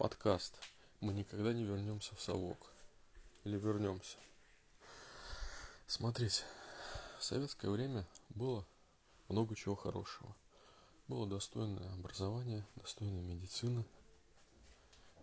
подкаст 0.00 0.54
«Мы 1.02 1.12
никогда 1.12 1.52
не 1.52 1.62
вернемся 1.62 2.14
в 2.14 2.22
совок». 2.22 2.72
Или 3.44 3.58
вернемся. 3.58 4.16
Смотрите, 5.86 6.42
в 7.18 7.22
советское 7.22 7.68
время 7.68 8.06
было 8.30 8.66
много 9.28 9.54
чего 9.54 9.76
хорошего. 9.76 10.34
Было 11.06 11.26
достойное 11.26 11.92
образование, 11.92 12.66
достойная 12.76 13.20
медицина. 13.20 13.84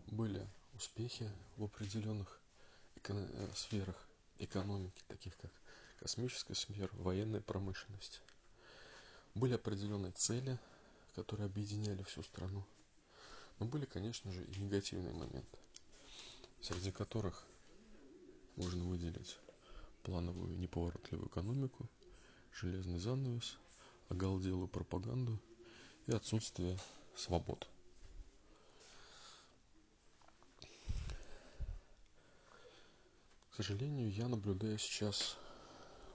Были 0.06 0.48
успехи 0.76 1.28
в 1.56 1.64
определенных 1.64 2.40
эко- 2.98 3.16
э, 3.16 3.50
сферах 3.56 4.08
экономики, 4.38 5.02
таких 5.08 5.36
как 5.38 5.52
космическая 6.00 6.54
сфера, 6.54 6.92
военная 6.94 7.42
промышленность. 7.42 8.22
Были 9.34 9.56
определенные 9.56 10.12
цели, 10.12 10.60
которые 11.16 11.48
объединяли 11.48 12.04
всю 12.04 12.22
страну. 12.22 12.64
Но 13.60 13.66
были, 13.66 13.86
конечно 13.86 14.32
же, 14.32 14.44
и 14.46 14.60
негативные 14.60 15.14
моменты, 15.14 15.58
среди 16.62 16.92
которых 16.92 17.48
можно 18.56 18.84
выделить 18.84 19.38
плановую 20.04 20.58
неповоротливую 20.58 21.28
экономику, 21.28 21.90
железный 22.54 23.00
занавес, 23.00 23.58
оголделую 24.10 24.68
пропаганду 24.68 25.40
и 26.06 26.12
отсутствие 26.12 26.78
свобод. 27.16 27.68
К 33.52 33.56
сожалению, 33.56 34.12
я 34.12 34.28
наблюдаю 34.28 34.78
сейчас 34.78 35.36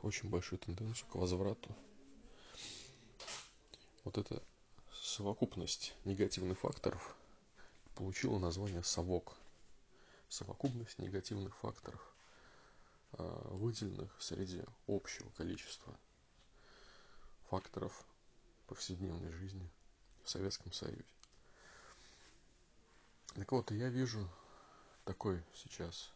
очень 0.02 0.28
большую 0.28 0.61
тенденцию 0.61 1.09
к 1.09 1.16
возврату. 1.16 1.74
Вот 4.05 4.16
эта 4.16 4.42
совокупность 5.02 5.95
негативных 6.05 6.61
факторов 6.61 7.16
получила 7.95 8.38
название 8.38 8.82
совок. 8.82 9.37
Совокупность 10.28 10.98
негативных 10.98 11.55
факторов, 11.58 12.00
а, 13.12 13.48
выделенных 13.55 14.11
среди 14.20 14.62
общего 14.86 15.28
количества 15.30 15.94
факторов 17.50 18.06
повседневной 18.66 19.31
жизни 19.33 19.69
в 20.25 20.31
Советском 20.31 20.72
Союзе. 20.72 21.05
Так 23.34 23.53
вот, 23.53 23.70
я 23.70 23.91
вижу 23.91 24.27
такой 25.05 25.42
сейчас 25.55 26.11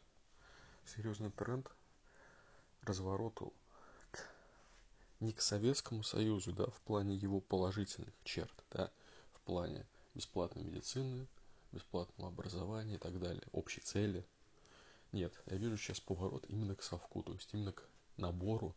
серьезный 0.86 1.30
тренд 1.30 1.70
развороту 2.82 3.52
к, 4.10 4.20
не 5.20 5.32
к 5.32 5.40
Советскому 5.40 6.02
Союзу, 6.02 6.52
да, 6.52 6.66
в 6.66 6.80
плане 6.80 7.14
его 7.14 7.40
положительных 7.40 8.14
черт, 8.24 8.64
да, 8.70 8.90
в 9.32 9.40
плане 9.40 9.86
бесплатной 10.14 10.64
медицины, 10.64 11.26
бесплатного 11.76 12.30
образования 12.30 12.94
и 12.94 12.98
так 12.98 13.18
далее, 13.18 13.42
общей 13.52 13.80
цели. 13.80 14.26
Нет, 15.12 15.32
я 15.46 15.56
вижу 15.56 15.76
сейчас 15.76 16.00
поворот 16.00 16.44
именно 16.48 16.74
к 16.74 16.82
совку, 16.82 17.22
то 17.22 17.32
есть 17.32 17.52
именно 17.52 17.72
к 17.72 17.84
набору 18.16 18.74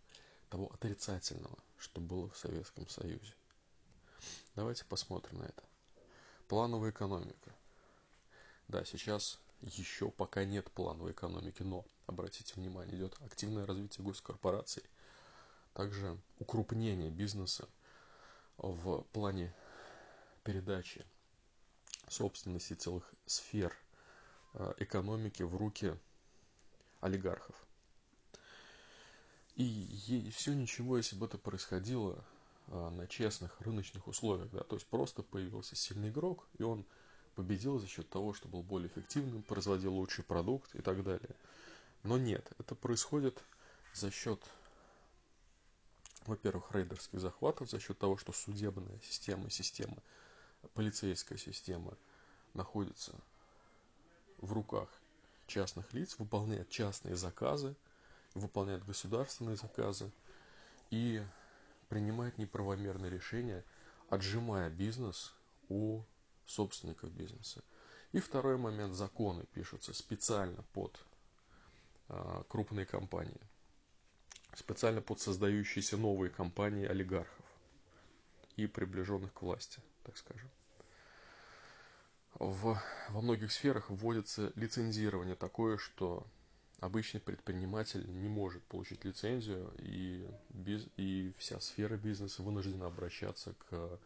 того 0.49 0.71
отрицательного, 0.73 1.57
что 1.77 2.01
было 2.01 2.29
в 2.29 2.37
Советском 2.37 2.87
Союзе. 2.89 3.33
Давайте 4.55 4.85
посмотрим 4.85 5.39
на 5.39 5.43
это. 5.45 5.63
Плановая 6.47 6.91
экономика. 6.91 7.55
Да, 8.67 8.83
сейчас 8.83 9.39
еще 9.61 10.11
пока 10.11 10.43
нет 10.43 10.69
плановой 10.71 11.11
экономики, 11.11 11.63
но, 11.63 11.85
обратите 12.05 12.53
внимание, 12.55 12.95
идет 12.97 13.15
активное 13.21 13.65
развитие 13.65 14.03
госкорпораций, 14.03 14.83
также 15.73 16.17
укрупнение 16.39 17.09
бизнеса 17.09 17.69
в 18.57 19.03
плане 19.13 19.53
передачи 20.43 21.05
собственности 22.09 22.73
целых 22.73 23.03
сфер 23.25 23.75
э, 24.53 24.73
экономики 24.77 25.43
в 25.43 25.55
руки 25.55 25.95
олигархов. 27.01 27.55
И, 29.55 30.31
все 30.33 30.53
ничего, 30.53 30.97
если 30.97 31.17
бы 31.17 31.25
это 31.25 31.37
происходило 31.37 32.23
э, 32.67 32.89
на 32.89 33.07
честных 33.07 33.59
рыночных 33.59 34.07
условиях, 34.07 34.49
да, 34.51 34.63
то 34.63 34.75
есть 34.75 34.87
просто 34.87 35.21
появился 35.21 35.75
сильный 35.75 36.09
игрок, 36.09 36.47
и 36.57 36.63
он 36.63 36.85
победил 37.35 37.77
за 37.77 37.87
счет 37.87 38.09
того, 38.09 38.33
что 38.33 38.47
был 38.47 38.63
более 38.63 38.87
эффективным, 38.87 39.43
производил 39.43 39.93
лучший 39.93 40.23
продукт 40.23 40.73
и 40.75 40.81
так 40.81 41.03
далее. 41.03 41.35
Но 42.03 42.17
нет, 42.17 42.49
это 42.57 42.73
происходит 42.73 43.43
за 43.93 44.11
счет, 44.11 44.41
во-первых, 46.25 46.71
рейдерских 46.71 47.19
захватов, 47.19 47.69
за 47.69 47.81
счет 47.81 47.99
того, 47.99 48.15
что 48.15 48.31
судебная 48.31 48.99
система, 49.03 49.49
система, 49.49 49.97
полицейская 50.73 51.37
система– 51.37 51.97
находится 52.53 53.13
в 54.37 54.53
руках 54.53 54.89
частных 55.47 55.93
лиц, 55.93 56.15
выполняет 56.17 56.69
частные 56.69 57.15
заказы, 57.15 57.75
выполняет 58.33 58.85
государственные 58.85 59.55
заказы 59.55 60.11
и 60.91 61.23
принимает 61.89 62.37
неправомерные 62.37 63.09
решения, 63.09 63.63
отжимая 64.09 64.69
бизнес 64.69 65.33
у 65.67 66.03
собственников 66.45 67.11
бизнеса. 67.11 67.63
И 68.11 68.19
второй 68.19 68.57
момент, 68.57 68.95
законы 68.95 69.45
пишутся 69.53 69.93
специально 69.93 70.63
под 70.73 70.99
а, 72.07 72.43
крупные 72.47 72.85
компании, 72.85 73.41
специально 74.55 75.01
под 75.01 75.19
создающиеся 75.19 75.97
новые 75.97 76.31
компании 76.31 76.87
олигархов 76.87 77.45
и 78.55 78.65
приближенных 78.65 79.33
к 79.33 79.41
власти, 79.41 79.79
так 80.03 80.17
скажем 80.17 80.49
в, 82.49 82.81
во 83.09 83.21
многих 83.21 83.51
сферах 83.51 83.89
вводится 83.89 84.51
лицензирование 84.55 85.35
такое, 85.35 85.77
что 85.77 86.25
обычный 86.79 87.19
предприниматель 87.19 88.05
не 88.09 88.29
может 88.29 88.63
получить 88.63 89.03
лицензию, 89.05 89.73
и, 89.77 90.27
без, 90.49 90.87
и 90.97 91.33
вся 91.37 91.59
сфера 91.59 91.97
бизнеса 91.97 92.43
вынуждена 92.43 92.87
обращаться 92.87 93.53
к 93.69 93.99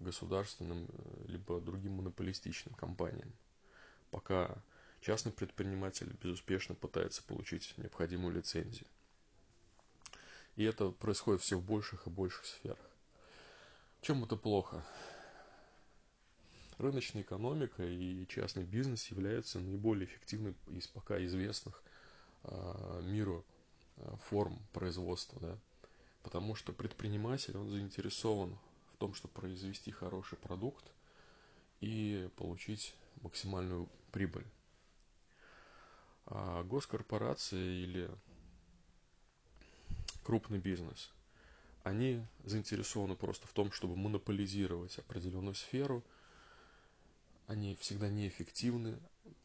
государственным 0.00 0.88
либо 1.26 1.60
другим 1.60 1.94
монополистичным 1.94 2.74
компаниям. 2.74 3.32
Пока 4.10 4.62
частный 5.00 5.32
предприниматель 5.32 6.16
безуспешно 6.22 6.74
пытается 6.74 7.22
получить 7.22 7.74
необходимую 7.76 8.34
лицензию. 8.34 8.86
И 10.56 10.64
это 10.64 10.90
происходит 10.90 11.42
все 11.42 11.56
в 11.56 11.64
больших 11.64 12.06
и 12.06 12.10
больших 12.10 12.44
сферах. 12.44 12.78
Чем 14.00 14.24
это 14.24 14.36
плохо? 14.36 14.84
Рыночная 16.80 17.22
экономика 17.22 17.84
и 17.84 18.26
частный 18.26 18.64
бизнес 18.64 19.06
являются 19.08 19.60
наиболее 19.60 20.06
эффективной 20.06 20.54
из 20.68 20.86
пока 20.86 21.22
известных 21.24 21.82
а, 22.42 23.00
миру 23.02 23.44
а, 23.98 24.16
форм 24.28 24.58
производства, 24.72 25.38
да, 25.40 25.58
потому 26.22 26.54
что 26.54 26.72
предприниматель, 26.72 27.56
он 27.56 27.68
заинтересован 27.68 28.58
в 28.94 28.96
том, 28.96 29.14
чтобы 29.14 29.34
произвести 29.34 29.90
хороший 29.90 30.38
продукт 30.38 30.84
и 31.80 32.28
получить 32.36 32.94
максимальную 33.22 33.88
прибыль. 34.10 34.46
А 36.26 36.62
госкорпорации 36.64 37.82
или 37.82 38.10
крупный 40.22 40.58
бизнес, 40.58 41.10
они 41.82 42.24
заинтересованы 42.44 43.16
просто 43.16 43.46
в 43.46 43.52
том, 43.52 43.72
чтобы 43.72 43.96
монополизировать 43.96 44.98
определенную 44.98 45.54
сферу– 45.54 46.02
они 47.50 47.74
всегда 47.80 48.08
неэффективны. 48.08 48.96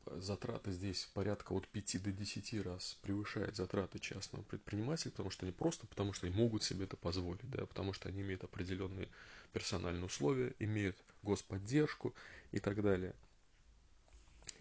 Затраты 0.05 0.71
здесь 0.71 1.09
порядка 1.15 1.53
от 1.53 1.67
5 1.67 2.03
до 2.03 2.11
10 2.11 2.63
раз 2.63 2.99
превышают 3.01 3.55
затраты 3.55 3.97
частного 3.97 4.43
предпринимателя, 4.43 5.09
потому 5.09 5.31
что 5.31 5.45
они 5.45 5.51
просто, 5.51 5.87
потому 5.87 6.13
что 6.13 6.27
они 6.27 6.35
могут 6.35 6.63
себе 6.63 6.85
это 6.85 6.95
позволить, 6.97 7.49
да, 7.49 7.65
потому 7.65 7.93
что 7.93 8.07
они 8.07 8.21
имеют 8.21 8.43
определенные 8.43 9.09
персональные 9.53 10.05
условия, 10.05 10.53
имеют 10.59 10.95
господдержку 11.23 12.13
и 12.51 12.59
так 12.59 12.83
далее. 12.83 13.15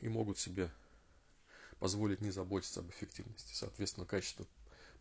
И 0.01 0.09
могут 0.09 0.39
себе 0.39 0.71
позволить 1.79 2.23
не 2.23 2.31
заботиться 2.31 2.81
об 2.81 2.89
эффективности. 2.89 3.53
Соответственно, 3.53 4.07
качество 4.07 4.47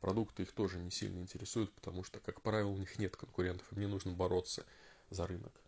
продукта 0.02 0.44
их 0.44 0.52
тоже 0.52 0.80
не 0.80 0.92
сильно 0.92 1.20
интересует, 1.20 1.72
потому 1.72 2.04
что, 2.04 2.20
как 2.20 2.42
правило, 2.42 2.68
у 2.68 2.78
них 2.78 3.00
нет 3.00 3.16
конкурентов, 3.16 3.72
им 3.72 3.80
не 3.80 3.88
нужно 3.88 4.12
бороться 4.12 4.66
за 5.10 5.28
рынок. 5.28 5.63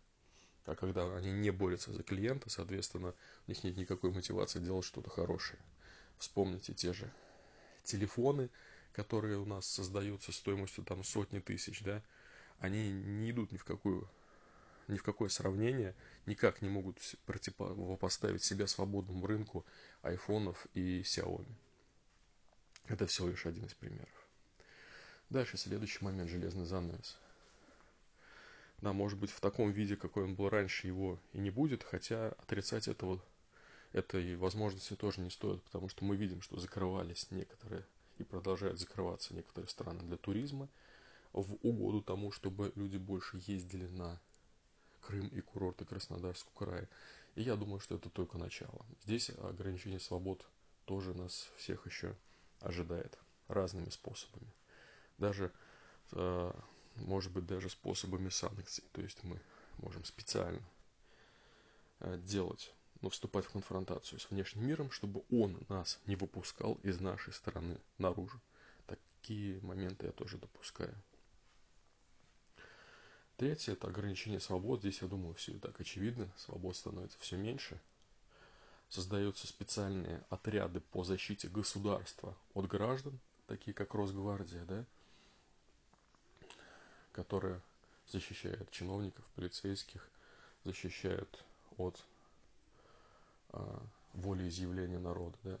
А 0.66 0.74
когда 0.74 1.16
они 1.16 1.30
не 1.30 1.50
борются 1.50 1.92
за 1.92 2.02
клиента, 2.02 2.50
соответственно, 2.50 3.14
у 3.46 3.50
них 3.50 3.62
нет 3.62 3.76
никакой 3.76 4.10
мотивации 4.10 4.58
делать 4.58 4.84
что-то 4.84 5.10
хорошее. 5.10 5.60
Вспомните 6.18 6.74
те 6.74 6.92
же 6.92 7.10
телефоны, 7.84 8.50
которые 8.92 9.38
у 9.38 9.44
нас 9.44 9.66
создаются 9.66 10.32
стоимостью 10.32 10.82
там 10.84 11.04
сотни 11.04 11.38
тысяч, 11.38 11.82
да, 11.82 12.02
они 12.58 12.90
не 12.90 13.30
идут 13.30 13.52
ни 13.52 13.56
в 13.56 13.64
какую 13.64 14.08
ни 14.88 14.96
в 14.98 15.02
какое 15.02 15.28
сравнение, 15.28 15.96
никак 16.26 16.62
не 16.62 16.68
могут 16.68 17.00
противопоставить 17.26 18.44
себя 18.44 18.68
свободному 18.68 19.26
рынку 19.26 19.66
айфонов 20.02 20.64
и 20.74 21.00
Xiaomi. 21.00 21.52
Это 22.86 23.08
всего 23.08 23.26
лишь 23.28 23.46
один 23.46 23.64
из 23.64 23.74
примеров. 23.74 24.28
Дальше 25.28 25.56
следующий 25.56 26.04
момент 26.04 26.30
железный 26.30 26.66
занавес– 26.66 27.18
да, 28.80 28.92
может 28.92 29.18
быть, 29.18 29.30
в 29.30 29.40
таком 29.40 29.70
виде, 29.70 29.96
какой 29.96 30.24
он 30.24 30.34
был 30.34 30.48
раньше, 30.48 30.86
его 30.86 31.18
и 31.32 31.38
не 31.38 31.50
будет, 31.50 31.82
хотя 31.82 32.28
отрицать 32.38 32.88
этого, 32.88 33.20
этой 33.92 34.36
возможности 34.36 34.94
тоже 34.94 35.20
не 35.20 35.30
стоит, 35.30 35.62
потому 35.62 35.88
что 35.88 36.04
мы 36.04 36.16
видим, 36.16 36.42
что 36.42 36.58
закрывались 36.58 37.30
некоторые 37.30 37.84
и 38.18 38.24
продолжают 38.24 38.78
закрываться 38.78 39.34
некоторые 39.34 39.68
страны 39.68 40.02
для 40.02 40.16
туризма 40.16 40.68
в 41.32 41.54
угоду 41.62 42.02
тому, 42.02 42.32
чтобы 42.32 42.72
люди 42.74 42.96
больше 42.96 43.40
ездили 43.46 43.86
на 43.86 44.20
Крым 45.06 45.28
и 45.28 45.40
курорты 45.40 45.84
Краснодарского 45.84 46.52
края. 46.54 46.88
И 47.36 47.42
я 47.42 47.54
думаю, 47.54 47.78
что 47.78 47.94
это 47.94 48.10
только 48.10 48.38
начало. 48.38 48.84
Здесь 49.04 49.30
ограничение 49.30 50.00
свобод 50.00 50.44
тоже 50.84 51.14
нас 51.14 51.48
всех 51.58 51.86
еще 51.86 52.16
ожидает 52.60 53.16
разными 53.46 53.90
способами. 53.90 54.52
Даже, 55.18 55.52
э, 56.12 56.52
может 56.96 57.32
быть, 57.32 57.46
даже 57.46 57.68
способами 57.70 58.28
санкций. 58.28 58.84
То 58.92 59.00
есть 59.02 59.22
мы 59.24 59.40
можем 59.78 60.04
специально 60.04 60.62
э, 62.00 62.18
делать, 62.18 62.72
ну, 63.00 63.10
вступать 63.10 63.44
в 63.44 63.50
конфронтацию 63.50 64.18
с 64.18 64.30
внешним 64.30 64.66
миром, 64.66 64.90
чтобы 64.90 65.22
он 65.30 65.58
нас 65.68 65.98
не 66.06 66.16
выпускал 66.16 66.74
из 66.82 67.00
нашей 67.00 67.32
страны 67.32 67.78
наружу. 67.98 68.40
Такие 68.86 69.60
моменты 69.60 70.06
я 70.06 70.12
тоже 70.12 70.38
допускаю. 70.38 70.94
Третье– 73.36 73.72
это 73.74 73.88
ограничение 73.88 74.40
свобод. 74.40 74.80
Здесь, 74.80 75.02
я 75.02 75.08
думаю, 75.08 75.34
все 75.34 75.52
и 75.52 75.58
так 75.58 75.78
очевидно. 75.78 76.32
Свобод 76.38 76.74
становится 76.74 77.18
все 77.20 77.36
меньше. 77.36 77.78
Создаются 78.88 79.46
специальные 79.46 80.24
отряды 80.30 80.80
по 80.80 81.04
защите 81.04 81.48
государства 81.48 82.34
от 82.54 82.66
граждан, 82.66 83.18
такие 83.46 83.74
как 83.74 83.94
Росгвардия, 83.94 84.64
да, 84.64 84.86
которые 87.16 87.62
защищают 88.08 88.70
чиновников, 88.70 89.24
полицейских, 89.34 90.08
защищают 90.64 91.44
от 91.78 92.04
а, 93.48 93.82
волеизъявления 94.12 94.98
народа, 94.98 95.36
да. 95.42 95.58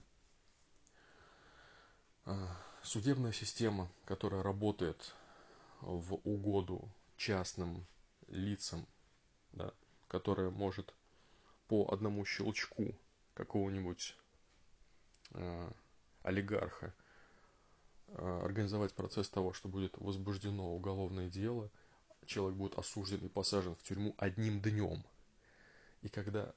А, 2.26 2.56
судебная 2.82 3.32
система, 3.32 3.90
которая 4.04 4.42
работает 4.42 5.14
в 5.80 6.14
угоду 6.24 6.88
частным 7.16 7.86
лицам, 8.28 8.86
да, 9.52 9.72
которая 10.08 10.50
может 10.50 10.94
по 11.68 11.88
одному 11.90 12.24
щелчку 12.26 12.94
какого-нибудь 13.34 14.14
э, 15.32 15.70
олигарха 16.22 16.94
организовать 18.14 18.94
процесс 18.94 19.28
того, 19.28 19.52
что 19.52 19.68
будет 19.68 19.96
возбуждено 19.98 20.74
уголовное 20.74 21.28
дело, 21.28 21.70
человек 22.26 22.56
будет 22.56 22.74
осужден 22.78 23.24
и 23.24 23.28
посажен 23.28 23.74
в 23.76 23.82
тюрьму 23.82 24.14
одним 24.18 24.60
днем. 24.60 25.04
И 26.02 26.08
когда 26.08 26.54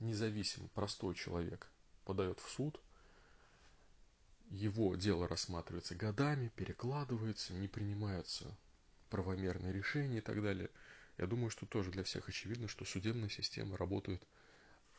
независимый, 0.00 0.68
простой 0.70 1.14
человек 1.14 1.70
подает 2.04 2.40
в 2.40 2.48
суд, 2.50 2.80
его 4.50 4.94
дело 4.94 5.26
рассматривается 5.26 5.94
годами, 5.94 6.52
перекладывается, 6.54 7.52
не 7.54 7.66
принимаются 7.68 8.56
правомерные 9.10 9.72
решения 9.72 10.18
и 10.18 10.22
так 10.22 10.42
далее. 10.42 10.70
Я 11.18 11.26
думаю, 11.26 11.50
что 11.50 11.66
тоже 11.66 11.90
для 11.90 12.04
всех 12.04 12.28
очевидно, 12.28 12.68
что 12.68 12.84
судебная 12.84 13.28
система 13.28 13.76
работает 13.76 14.22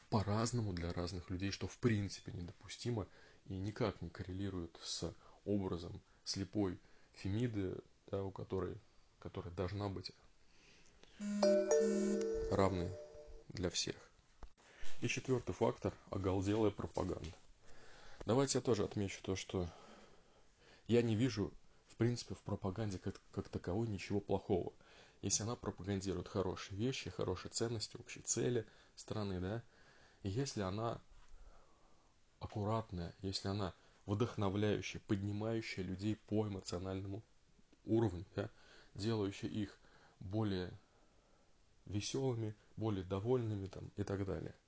по-разному 0.10 0.74
для 0.74 0.92
разных 0.94 1.30
людей, 1.30 1.52
что 1.52 1.68
в 1.68 1.78
принципе 1.78 2.32
недопустимо 2.32 3.08
и 3.46 3.56
никак 3.58 4.02
не 4.02 4.10
коррелирует 4.10 4.78
с 4.82 5.14
образом 5.48 6.02
слепой 6.24 6.78
Фемиды, 7.14 7.76
да, 8.12 8.24
у 8.24 8.32
которой, 8.32 8.78
которая 9.20 9.54
должна 9.54 9.90
быть 9.90 10.12
равной 12.52 12.92
для 13.50 13.70
всех. 13.70 13.96
И 15.02 15.08
четвертый 15.08 15.54
фактор– 15.54 15.94
оголделая 16.12 16.72
пропаганда. 16.72 17.34
Давайте 18.26 18.60
я 18.60 18.62
тоже 18.62 18.84
отмечу 18.84 19.20
то, 19.24 19.36
что 19.36 19.68
я 20.88 21.02
не 21.02 21.16
вижу 21.16 21.52
принципе, 21.98 22.36
в 22.36 22.42
пропаганде 22.42 23.00
как, 23.00 23.20
как 23.32 23.50
таковой 23.50 23.88
ничего 23.88 24.20
плохого. 24.20 24.72
Если 25.22 25.44
она 25.44 25.56
пропагандирует 25.56 26.28
хорошие 26.28 26.78
вещи, 26.78 27.10
хорошие 27.10 27.52
ценности, 27.52 27.98
общие 27.98 28.24
цели 28.24 28.66
страны, 28.96 29.40
да, 29.40 29.64
и 30.24 30.30
если 30.30 30.62
она 30.62 31.02
аккуратная, 32.40 33.16
если 33.22 33.48
она 33.48 33.74
вдохновляющая, 34.08 35.00
поднимающая 35.06 35.84
людей 35.84 36.16
по 36.16 36.48
эмоциональному 36.48 37.22
уровню, 37.86 38.26
да, 38.36 38.50
делающая 38.96 39.50
их 39.50 39.78
более 40.20 40.72
веселыми, 41.86 42.56
более 42.76 43.04
довольными 43.04 43.68
там, 43.68 43.92
и 43.96 44.04
так 44.04 44.26
далее– 44.26 44.56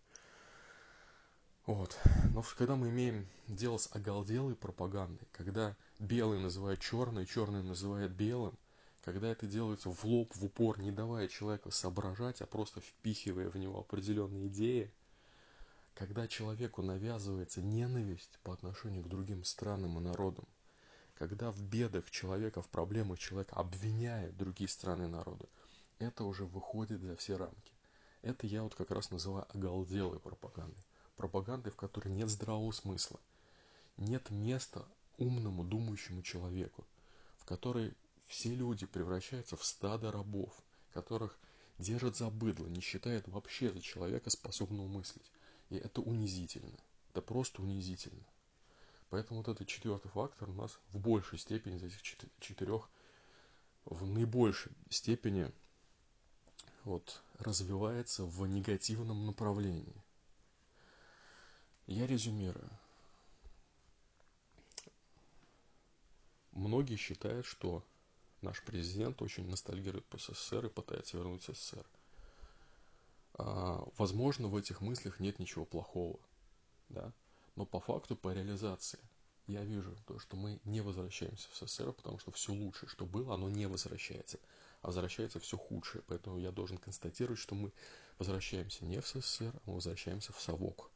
вот. 1.69 1.99
Но 2.33 2.43
когда 2.57 2.75
мы 2.75 2.89
имеем 2.89 3.27
дело 3.47 3.77
с 3.77 3.89
оголделой 3.95 4.55
пропагандой, 4.55 5.27
когда 5.31 5.77
белый 5.99 6.39
называет 6.39 6.79
черный, 6.79 7.27
черный 7.27 7.61
называет 7.61 8.11
белым, 8.11 8.57
когда 9.03 9.27
это 9.27 9.45
делается 9.45 9.91
в 9.91 10.03
лоб, 10.03 10.35
в 10.35 10.43
упор, 10.43 10.79
не 10.79 10.91
давая 10.91 11.27
человеку 11.27 11.69
соображать, 11.69 12.41
а 12.41 12.47
просто 12.47 12.81
впихивая 12.81 13.51
в 13.51 13.55
него 13.55 13.81
определенные 13.81 14.47
идеи, 14.47 14.91
когда 15.99 16.29
человеку 16.29 16.81
навязывается 16.81 17.61
ненависть 17.61 18.39
по 18.43 18.53
отношению 18.53 19.03
к 19.03 19.09
другим 19.09 19.43
странам 19.43 19.99
и 19.99 20.01
народам, 20.01 20.47
когда 21.13 21.51
в 21.51 21.61
бедах 21.61 22.09
человека, 22.09 22.61
в 22.61 22.69
проблемах 22.69 23.19
человека 23.19 23.57
обвиняет 23.57 24.37
другие 24.37 24.69
страны 24.69 25.03
и 25.03 25.07
народы, 25.07 25.49
это 25.97 26.23
уже 26.23 26.45
выходит 26.45 27.01
за 27.01 27.17
все 27.17 27.35
рамки. 27.35 27.73
Это 28.21 28.47
я 28.47 28.63
вот 28.63 28.75
как 28.75 28.91
раз 28.91 29.11
называю 29.11 29.45
оголделой 29.53 30.21
пропагандой 30.21 30.81
пропаганды, 31.17 31.69
в 31.69 31.75
которой 31.75 32.07
нет 32.07 32.29
здравого 32.29 32.71
смысла, 32.71 33.19
нет 33.97 34.29
места 34.29 34.85
умному, 35.17 35.65
думающему 35.65 36.21
человеку, 36.21 36.87
в 37.39 37.43
которой 37.43 37.93
все 38.25 38.55
люди 38.55 38.85
превращаются 38.85 39.57
в 39.57 39.65
стадо 39.65 40.13
рабов, 40.13 40.53
которых 40.93 41.37
держат 41.77 42.15
за 42.15 42.29
быдло, 42.29 42.67
не 42.67 42.79
считают 42.79 43.27
вообще 43.27 43.73
за 43.73 43.81
человека, 43.81 44.29
способного 44.29 44.87
мыслить. 44.87 45.29
И 45.69 45.75
это 45.77 46.01
унизительно. 46.01 46.77
Это 47.11 47.21
просто 47.21 47.61
унизительно. 47.61 48.23
Поэтому 49.09 49.41
вот 49.41 49.47
этот 49.47 49.67
четвертый 49.67 50.09
фактор 50.09 50.49
у 50.49 50.53
нас 50.53 50.79
в 50.89 50.99
большей 50.99 51.39
степени 51.39 51.77
из 51.77 51.83
этих 51.83 52.01
четырех, 52.39 52.89
в 53.85 54.05
наибольшей 54.05 54.71
степени 54.89 55.51
вот, 56.83 57.21
развивается 57.39 58.25
в 58.25 58.45
негативном 58.45 59.25
направлении. 59.25 59.95
Я 61.87 62.05
резюмирую. 62.05 62.69
Многие 66.51 66.97
считают, 66.97 67.45
что 67.45 67.83
наш 68.41 68.61
президент 68.63 69.21
очень 69.21 69.49
ностальгирует 69.49 70.05
по 70.05 70.17
СССР 70.17 70.67
и 70.67 70.69
пытается 70.69 71.17
вернуть 71.17 71.43
СССР. 71.43 71.85
А, 73.39 73.87
возможно, 73.97 74.49
в 74.49 74.57
этих 74.57 74.81
мыслях 74.81 75.21
нет 75.21 75.39
ничего 75.39 75.63
плохого, 75.63 76.19
да? 76.89 77.13
но 77.55 77.65
по 77.65 77.79
факту, 77.79 78.17
по 78.17 78.33
реализации, 78.33 78.99
я 79.47 79.63
вижу 79.63 79.95
то, 80.05 80.19
что 80.19 80.35
мы 80.35 80.59
не 80.65 80.81
возвращаемся 80.81 81.47
в 81.49 81.55
СССР, 81.55 81.93
потому 81.93 82.19
что 82.19 82.31
все 82.31 82.51
лучшее, 82.51 82.89
что 82.89 83.05
было, 83.05 83.35
оно 83.35 83.49
не 83.49 83.65
возвращается, 83.65 84.39
а 84.81 84.87
возвращается 84.87 85.39
все 85.39 85.57
худшее. 85.57 86.03
Поэтому 86.07 86.37
я 86.37 86.51
должен 86.51 86.77
констатировать, 86.77 87.39
что 87.39 87.55
мы 87.55 87.71
возвращаемся 88.17 88.83
не 88.83 88.99
в 88.99 89.07
СССР, 89.07 89.53
а 89.55 89.61
мы 89.65 89.75
возвращаемся 89.75 90.33
в 90.33 90.41
совок. 90.41 90.91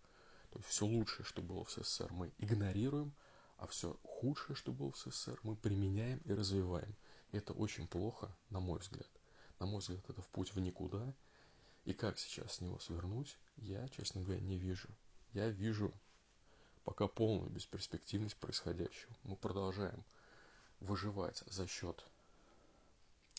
То 0.51 0.59
есть 0.59 0.69
все 0.69 0.85
лучшее, 0.85 1.25
что 1.25 1.41
было 1.41 1.63
в 1.63 1.71
СССР, 1.71 2.11
мы 2.11 2.33
игнорируем, 2.39 3.13
а 3.57 3.67
все 3.67 3.97
худшее, 4.03 4.57
что 4.57 4.73
было 4.73 4.91
в 4.91 4.97
СССР, 4.97 5.39
мы 5.43 5.55
применяем 5.55 6.19
и 6.25 6.33
развиваем. 6.33 6.93
Это 7.31 7.53
очень 7.53 7.87
плохо, 7.87 8.35
на 8.49 8.59
мой 8.59 8.79
взгляд. 8.79 9.09
На 9.59 9.65
мой 9.65 9.79
взгляд, 9.79 10.03
это 10.09 10.21
в 10.21 10.27
путь 10.27 10.53
в 10.53 10.59
никуда. 10.59 11.15
И 11.85 11.93
как 11.93 12.17
сейчас 12.17 12.55
с 12.55 12.61
него 12.61 12.79
свернуть, 12.79 13.37
я, 13.57 13.87
честно 13.89 14.21
говоря, 14.21 14.39
не 14.39 14.57
вижу. 14.57 14.87
Я 15.33 15.49
вижу 15.49 15.93
пока 16.83 17.07
полную 17.07 17.49
бесперспективность 17.49 18.37
происходящего. 18.37 19.13
Мы 19.23 19.35
продолжаем 19.35 20.03
выживать 20.79 21.43
за 21.47 21.67
счет 21.67 22.05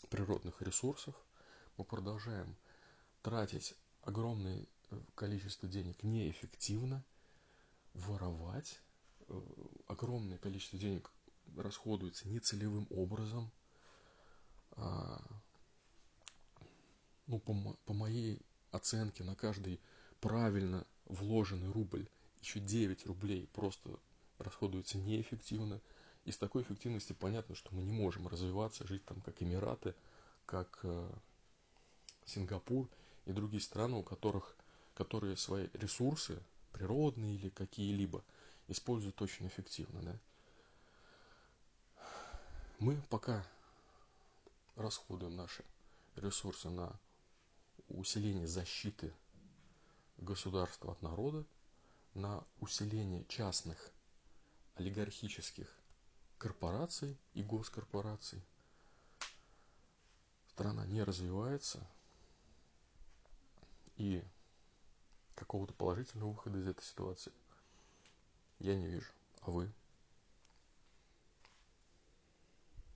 природных 0.09 0.61
ресурсов. 0.61 1.15
Мы 1.77 1.85
продолжаем 1.85 2.55
тратить 3.21 3.75
огромные 4.01 4.67
количество 5.15 5.67
денег 5.67 6.03
неэффективно, 6.03 7.03
воровать, 7.93 8.79
э, 9.27 9.41
огромное 9.87 10.37
количество 10.37 10.77
денег 10.77 11.09
расходуется 11.57 12.27
нецелевым 12.27 12.87
образом. 12.89 13.51
Ну, 17.27 17.39
по, 17.39 17.53
по 17.85 17.93
моей 17.93 18.41
оценке, 18.71 19.23
на 19.23 19.35
каждый 19.35 19.79
правильно 20.21 20.85
вложенный 21.05 21.71
рубль 21.71 22.07
еще 22.41 22.59
9 22.59 23.05
рублей 23.07 23.49
просто 23.53 23.89
расходуется 24.37 24.97
неэффективно. 24.97 25.81
И 26.25 26.31
с 26.31 26.37
такой 26.37 26.63
эффективностью 26.63 27.15
понятно, 27.15 27.55
что 27.55 27.73
мы 27.73 27.83
не 27.83 27.91
можем 27.91 28.27
развиваться, 28.27 28.87
жить 28.87 29.05
там 29.05 29.21
как 29.21 29.41
Эмираты, 29.41 29.93
как 30.45 30.79
э, 30.83 31.09
Сингапур 32.25 32.89
и 33.25 33.31
другие 33.31 33.61
страны, 33.61 33.97
у 33.97 34.03
которых 34.03 34.55
которые 34.95 35.35
свои 35.35 35.67
ресурсы 35.73 36.41
природные 36.71 37.35
или 37.35 37.49
какие-либо, 37.49 38.23
используют 38.67 39.21
очень 39.21 39.47
эффективно, 39.47 40.01
да. 40.01 40.15
Мы 42.79 42.99
пока 43.09 43.45
расходуем 44.75 45.35
наши 45.35 45.63
ресурсы 46.15 46.69
на 46.69 46.97
усиление 47.89 48.47
защиты 48.47 49.13
государства 50.17 50.91
от 50.91 51.01
народа, 51.01 51.45
на 52.13 52.45
усиление 52.59 53.25
частных 53.25 53.91
олигархических 54.75 55.67
корпораций 56.37 57.17
и 57.33 57.43
госкорпораций. 57.43 58.41
Страна 60.47 60.85
не 60.85 61.03
развивается, 61.03 61.85
и 63.97 64.23
какого-то 65.35 65.73
положительного 65.73 66.31
выхода 66.31 66.59
из 66.59 66.67
этой 66.67 66.83
ситуации 66.83 67.33
я 68.59 68.75
не 68.75 68.87
вижу. 68.87 69.11
А 69.41 69.51
вы? 69.51 69.71